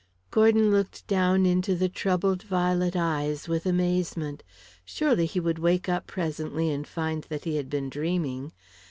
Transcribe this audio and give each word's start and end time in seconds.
Gordon 0.31 0.71
looked 0.71 1.05
down 1.05 1.45
into 1.45 1.75
the 1.75 1.87
troubled 1.87 2.41
violet 2.41 2.95
eyes 2.95 3.47
with 3.47 3.67
amazement. 3.67 4.41
Surely 4.83 5.27
he 5.27 5.39
would 5.39 5.59
wake 5.59 5.87
up 5.87 6.07
presently 6.07 6.71
and 6.71 6.87
find 6.87 7.25
that 7.25 7.43
he 7.43 7.55
had 7.57 7.69
been 7.69 7.87
dreaming. 7.87 8.51